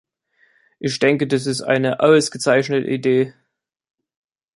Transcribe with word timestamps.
Ich 0.79 0.97
denke, 0.97 1.27
dies 1.27 1.45
ist 1.45 1.61
eine 1.61 1.99
ausgezeichnete 1.99 2.87
Idee. 2.89 3.35